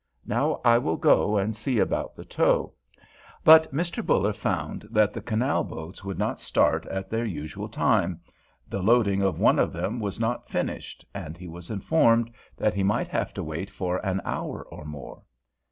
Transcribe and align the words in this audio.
Now 0.25 0.61
I 0.65 0.79
will 0.79 0.97
go 0.97 1.37
and 1.37 1.55
see 1.55 1.77
about 1.77 2.15
the 2.15 2.25
tow." 2.25 2.73
But 3.43 3.71
Mr. 3.71 4.03
Buller 4.03 4.33
found 4.33 4.87
that 4.89 5.13
the 5.13 5.21
canal 5.21 5.63
boats 5.63 6.03
would 6.03 6.17
not 6.17 6.39
start 6.39 6.87
at 6.87 7.11
their 7.11 7.23
usual 7.23 7.69
time; 7.69 8.19
the 8.67 8.81
loading 8.81 9.21
of 9.21 9.37
one 9.39 9.59
of 9.59 9.71
them 9.71 9.99
was 9.99 10.19
not 10.19 10.49
finished, 10.49 11.05
and 11.13 11.37
he 11.37 11.47
was 11.47 11.69
informed 11.69 12.31
that 12.57 12.73
he 12.73 12.81
might 12.81 13.09
have 13.09 13.31
to 13.35 13.43
wait 13.43 13.69
for 13.69 14.03
an 14.03 14.21
hour 14.25 14.63
or 14.71 14.85
more. 14.85 15.21